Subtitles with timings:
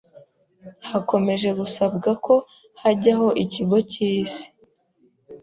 [0.89, 2.35] hakomeje gusabwa ko
[2.81, 4.45] hajyaho ikigo cy'isi